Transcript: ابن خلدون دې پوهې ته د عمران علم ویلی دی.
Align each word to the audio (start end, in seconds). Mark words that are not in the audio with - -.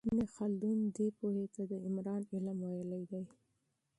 ابن 0.07 0.19
خلدون 0.35 0.77
دې 0.95 1.07
پوهې 1.17 1.45
ته 1.53 1.61
د 1.71 1.73
عمران 1.85 2.21
علم 2.33 2.57
ویلی 2.71 3.03
دی. 3.11 3.23